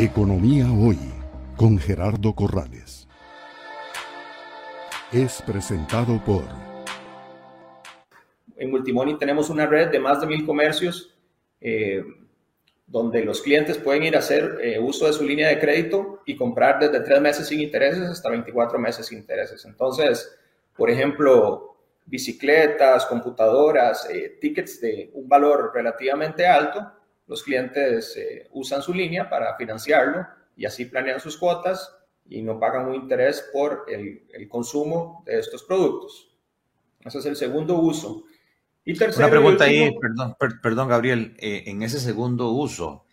Economía 0.00 0.64
Hoy 0.70 0.96
con 1.56 1.76
Gerardo 1.76 2.32
Corrales. 2.32 3.08
Es 5.10 5.42
presentado 5.42 6.24
por... 6.24 6.44
En 8.56 8.70
Multimoney 8.70 9.18
tenemos 9.18 9.50
una 9.50 9.66
red 9.66 9.88
de 9.88 9.98
más 9.98 10.20
de 10.20 10.28
mil 10.28 10.46
comercios 10.46 11.18
eh, 11.60 12.04
donde 12.86 13.24
los 13.24 13.42
clientes 13.42 13.76
pueden 13.76 14.04
ir 14.04 14.14
a 14.14 14.20
hacer 14.20 14.58
eh, 14.62 14.78
uso 14.78 15.04
de 15.08 15.12
su 15.14 15.24
línea 15.24 15.48
de 15.48 15.58
crédito 15.58 16.22
y 16.24 16.36
comprar 16.36 16.78
desde 16.78 17.00
tres 17.00 17.20
meses 17.20 17.48
sin 17.48 17.58
intereses 17.58 18.02
hasta 18.02 18.30
24 18.30 18.78
meses 18.78 19.04
sin 19.04 19.18
intereses. 19.18 19.64
Entonces, 19.64 20.32
por 20.76 20.90
ejemplo, 20.90 21.74
bicicletas, 22.06 23.04
computadoras, 23.06 24.08
eh, 24.08 24.38
tickets 24.40 24.80
de 24.80 25.10
un 25.14 25.28
valor 25.28 25.72
relativamente 25.74 26.46
alto, 26.46 26.88
los 27.28 27.42
clientes 27.42 28.16
eh, 28.16 28.48
usan 28.52 28.82
su 28.82 28.92
línea 28.92 29.30
para 29.30 29.56
financiarlo 29.56 30.26
y 30.56 30.64
así 30.66 30.86
planean 30.86 31.20
sus 31.20 31.36
cuotas 31.36 31.94
y 32.28 32.42
no 32.42 32.58
pagan 32.58 32.88
un 32.88 32.94
interés 32.94 33.48
por 33.52 33.86
el, 33.88 34.48
consumo 34.48 35.22
de 35.24 35.38
estos 35.38 35.62
productos. 35.62 36.30
Ese 37.04 37.18
es 37.18 37.26
el 37.26 37.36
segundo 37.36 37.78
uso. 37.78 38.24
Y 38.84 38.94
tercero, 38.94 39.26
Una 39.26 39.30
pregunta 39.30 39.64
ahí, 39.64 39.96
perdón, 40.00 40.36
perdón 40.62 40.88
Gabriel, 40.88 41.36
eh, 41.38 41.64
en 41.66 41.82
ese 41.82 42.00
segundo 42.00 42.50
uso, 42.50 43.04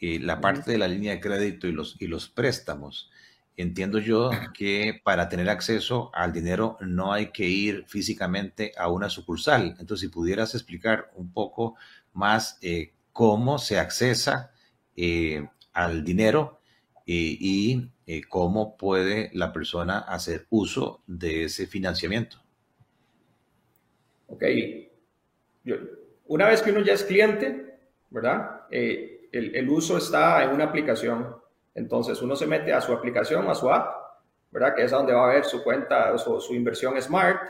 la 0.00 0.40
parte 0.40 0.72
de 0.72 0.78
la 0.78 0.88
línea 0.88 1.12
de 1.12 1.20
crédito 1.20 1.68
y 1.68 1.72
los, 1.72 1.96
y 2.00 2.08
los 2.08 2.28
préstamos, 2.28 3.10
entiendo 3.56 3.98
yo 3.98 4.30
que 4.54 5.00
para 5.04 5.28
tener 5.28 5.48
acceso 5.48 6.10
al 6.14 6.32
dinero 6.32 6.76
no 6.80 7.12
hay 7.12 7.30
que 7.30 7.46
ir 7.46 7.84
físicamente 7.86 8.72
a 8.76 8.88
una 8.88 9.08
sucursal. 9.08 9.76
Entonces, 9.78 10.00
si 10.00 10.08
pudieras 10.08 10.54
explicar 10.54 11.10
un 11.14 11.32
poco 11.32 11.76
más 12.12 12.58
eh, 12.62 12.92
cómo 13.12 13.58
se 13.58 13.78
accesa 13.78 14.52
eh, 14.96 15.46
al 15.72 16.04
dinero 16.04 16.60
eh, 17.06 17.36
y 17.38 17.90
cómo 18.28 18.76
puede 18.76 19.30
la 19.32 19.52
persona 19.52 20.00
hacer 20.00 20.46
uso 20.50 21.02
de 21.06 21.44
ese 21.44 21.66
financiamiento. 21.66 22.38
Ok. 24.28 24.44
una 26.26 26.48
vez 26.48 26.62
que 26.62 26.70
uno 26.72 26.80
ya 26.80 26.94
es 26.94 27.04
cliente, 27.04 27.78
¿verdad? 28.10 28.62
El, 28.70 29.28
el 29.32 29.68
uso 29.68 29.98
está 29.98 30.42
en 30.42 30.50
una 30.50 30.64
aplicación 30.64 31.42
entonces 31.74 32.20
uno 32.22 32.36
se 32.36 32.46
mete 32.46 32.72
a 32.72 32.80
su 32.80 32.92
aplicación, 32.92 33.48
a 33.48 33.54
su 33.54 33.70
app, 33.70 33.94
¿verdad? 34.50 34.74
Que 34.74 34.84
es 34.84 34.92
a 34.92 34.96
donde 34.96 35.14
va 35.14 35.30
a 35.30 35.34
ver 35.34 35.44
su 35.44 35.62
cuenta, 35.62 36.16
su, 36.18 36.40
su 36.40 36.54
inversión 36.54 37.00
smart, 37.00 37.40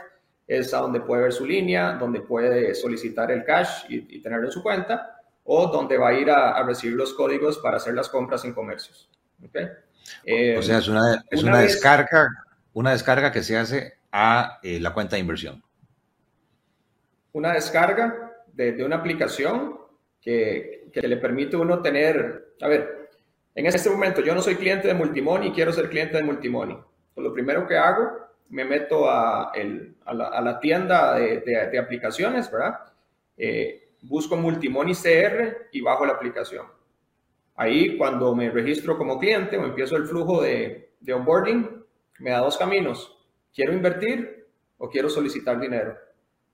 es 0.47 0.73
a 0.73 0.79
donde 0.79 1.01
puede 1.01 1.23
ver 1.23 1.33
su 1.33 1.45
línea, 1.45 1.93
donde 1.93 2.21
puede 2.21 2.73
solicitar 2.75 3.31
el 3.31 3.43
cash 3.43 3.85
y, 3.89 4.21
tenerlo 4.21 4.45
en 4.47 4.51
su 4.51 4.63
cuenta, 4.63 5.21
o 5.43 5.67
donde 5.67 5.97
va 5.97 6.09
a 6.09 6.13
ir 6.13 6.29
a, 6.29 6.63
recibir 6.63 6.95
los 6.95 7.13
códigos 7.13 7.57
para 7.59 7.77
hacer 7.77 7.93
las 7.93 8.09
compras 8.09 8.45
en 8.45 8.53
comercios. 8.53 9.09
¿okay? 9.45 9.67
o 10.57 10.61
sea, 10.61 10.77
es 10.77 10.87
una, 10.87 11.23
es 11.29 11.43
una, 11.43 11.59
descarga, 11.59 12.29
una 12.73 12.91
descarga 12.91 13.31
que 13.31 13.43
se 13.43 13.57
hace 13.57 13.93
a 14.11 14.59
eh, 14.63 14.79
la 14.79 14.93
cuenta 14.93 15.15
de 15.15 15.21
inversión. 15.21 15.63
Una 17.33 17.53
descarga 17.53 18.31
de, 18.53 18.73
de 18.73 18.83
una 18.85 18.97
aplicación 18.97 19.77
que, 20.21 20.89
que, 20.93 21.07
le 21.07 21.17
permite 21.17 21.55
a 21.55 21.59
uno 21.59 21.81
tener, 21.81 22.53
a 22.61 22.67
ver, 22.67 23.09
en 23.55 23.65
este 23.65 23.89
momento 23.89 24.21
yo 24.21 24.33
no 24.33 24.41
soy 24.41 24.55
cliente 24.55 24.87
de 24.87 24.93
Multimoney 24.93 25.49
y 25.49 25.51
quiero 25.51 25.73
ser 25.73 25.89
cliente 25.89 26.17
de 26.17 26.23
Multimoney. 26.23 26.77
Pues 27.13 27.23
lo 27.23 27.33
primero 27.33 27.67
que 27.67 27.77
hago, 27.77 28.23
me 28.49 28.65
meto 28.65 29.09
a, 29.09 29.51
la, 30.05 30.59
tienda 30.59 31.15
de, 31.15 31.79
aplicaciones, 31.79 32.51
¿verdad? 32.51 32.79
Eh, 33.37 33.82
busco 34.03 34.35
Multimoney 34.35 34.93
CR 34.93 35.69
y 35.71 35.81
bajo 35.81 36.05
la 36.05 36.13
aplicación. 36.13 36.65
Ahí 37.55 37.97
cuando 37.97 38.35
me 38.35 38.49
registro 38.49 38.97
como 38.97 39.19
cliente 39.19 39.57
o 39.57 39.65
empiezo 39.65 39.95
el 39.95 40.05
flujo 40.05 40.41
de, 40.41 40.91
onboarding, 41.11 41.83
me 42.19 42.31
da 42.31 42.39
dos 42.39 42.57
caminos. 42.57 43.17
¿Quiero 43.53 43.73
invertir 43.73 44.47
o 44.77 44.89
quiero 44.89 45.09
solicitar 45.09 45.59
dinero? 45.59 45.95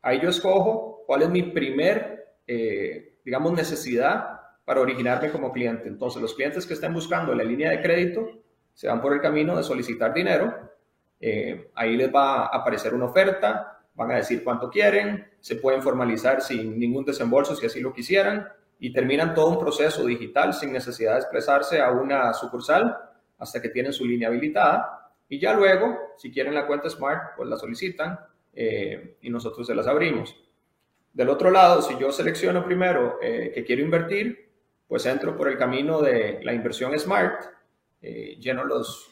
Ahí 0.02 0.20
yo 0.22 0.30
escojo 0.30 1.04
cuál 1.08 1.24
es 1.24 1.30
mi 1.30 1.44
primer, 1.44 2.36
eh, 2.48 3.18
digamos, 3.24 3.54
necesidad 3.54 4.40
para 4.66 4.82
originarme 4.82 5.32
como 5.32 5.52
cliente. 5.52 5.88
Entonces, 5.88 6.22
los 6.22 6.36
clientes 6.36 6.66
que 6.66 6.74
estén 6.74 6.94
buscando 6.94 7.34
la 7.34 7.44
línea 7.44 7.72
de 7.72 7.82
crédito 7.82 8.30
se 8.74 8.88
van 8.88 9.02
por 9.02 9.14
el 9.14 9.22
camino 9.22 9.58
de 9.58 9.64
solicitar 9.64 10.14
dinero. 10.14 10.54
Eh, 11.20 11.72
ahí 11.76 11.98
les 11.98 12.14
va 12.14 12.44
a 12.44 12.58
aparecer 12.58 12.94
una 12.94 13.06
oferta, 13.06 13.79
van 14.00 14.12
a 14.12 14.16
decir 14.16 14.46
cuánto 14.46 14.70
quieren, 14.70 15.28
se 15.42 15.58
pueden 15.58 15.82
formalizar 15.82 16.42
sin 16.42 16.80
ningún 16.80 17.04
desembolso 17.04 17.54
si 17.54 17.66
así 17.66 17.82
lo 17.82 17.92
quisieran 17.92 18.48
y 18.80 18.94
terminan 18.94 19.34
todo 19.34 19.50
un 19.50 19.60
proceso 19.60 20.06
digital 20.06 20.54
sin 20.54 20.72
necesidad 20.72 21.16
de 21.16 21.20
expresarse 21.20 21.82
a 21.82 21.92
una 21.92 22.34
sucursal 22.34 22.98
hasta 23.38 23.62
que 23.62 23.68
tienen 23.68 23.92
su 23.92 24.06
línea 24.06 24.30
habilitada. 24.30 25.12
Y 25.28 25.38
ya 25.38 25.54
luego, 25.54 26.14
si 26.16 26.32
quieren 26.32 26.56
la 26.56 26.66
cuenta 26.66 26.90
Smart, 26.90 27.36
pues 27.36 27.50
la 27.50 27.58
solicitan 27.58 28.18
eh, 28.54 29.18
y 29.22 29.30
nosotros 29.30 29.68
se 29.68 29.76
las 29.76 29.86
abrimos. 29.86 30.34
Del 31.12 31.28
otro 31.28 31.52
lado, 31.52 31.82
si 31.82 31.98
yo 31.98 32.14
selecciono 32.14 32.64
primero 32.64 33.18
eh, 33.22 33.52
que 33.54 33.66
quiero 33.66 33.82
invertir, 33.82 34.50
pues 34.88 35.06
entro 35.08 35.36
por 35.36 35.50
el 35.50 35.58
camino 35.58 36.02
de 36.02 36.40
la 36.44 36.54
inversión 36.54 36.98
smart, 36.98 37.44
eh, 38.02 38.38
lleno 38.40 38.64
los, 38.64 39.12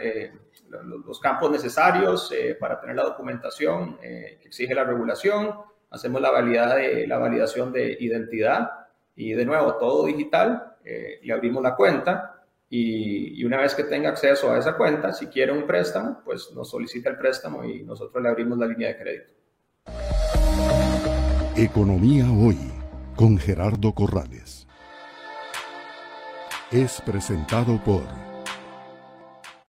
eh, 0.00 0.32
los, 0.70 1.04
los, 1.04 1.20
campos 1.20 1.50
necesarios 1.50 2.32
eh, 2.32 2.56
para 2.58 2.80
tener 2.80 2.96
la 2.96 3.02
documentación 3.02 3.98
que 3.98 4.40
exige 4.44 4.74
la 4.74 4.84
regulación, 4.84 5.54
hacemos 5.90 6.22
la, 6.22 6.30
validad 6.30 6.76
de, 6.76 7.06
la 7.06 7.18
validación 7.18 7.72
de 7.72 7.94
identidad 8.00 8.70
y 9.14 9.34
de 9.34 9.44
nuevo 9.44 9.74
todo 9.74 10.06
digital, 10.06 10.76
le 10.82 11.32
abrimos 11.32 11.62
la 11.62 11.76
cuenta 11.76 12.42
y, 12.70 13.38
y, 13.38 13.44
una 13.44 13.58
vez 13.58 13.74
que 13.74 13.84
tenga 13.84 14.08
acceso 14.08 14.50
a 14.50 14.58
esa 14.58 14.78
cuenta, 14.78 15.12
si 15.12 15.26
quiere 15.26 15.52
un 15.52 15.66
préstamo, 15.66 16.22
pues 16.24 16.50
nos 16.54 16.70
solicita 16.70 17.10
el 17.10 17.18
préstamo 17.18 17.62
y 17.64 17.82
nosotros 17.82 18.22
le 18.22 18.30
abrimos 18.30 18.56
la 18.56 18.66
línea 18.66 18.88
de 18.88 18.98
crédito. 18.98 19.32
Economía 21.54 22.24
hoy 22.32 22.56
con 23.14 23.36
Gerardo 23.36 23.92
Corrales 23.92 24.61
es 26.72 27.02
presentado 27.02 27.78
por 27.84 28.04